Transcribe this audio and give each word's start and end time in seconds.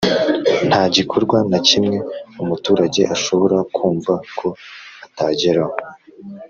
Nta 0.67 0.81
gikorwa 0.95 1.37
na 1.51 1.59
kimwe 1.67 1.97
umuturage 2.41 3.01
ashobora 3.15 3.57
kumva 3.75 4.13
ko 4.37 4.47
atageraho 5.05 5.75